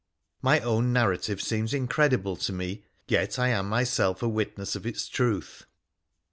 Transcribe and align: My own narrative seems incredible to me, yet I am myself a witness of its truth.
My 0.41 0.59
own 0.61 0.91
narrative 0.91 1.39
seems 1.43 1.75
incredible 1.75 2.35
to 2.35 2.51
me, 2.51 2.85
yet 3.07 3.37
I 3.37 3.49
am 3.49 3.69
myself 3.69 4.23
a 4.23 4.27
witness 4.27 4.75
of 4.75 4.87
its 4.87 5.07
truth. 5.07 5.67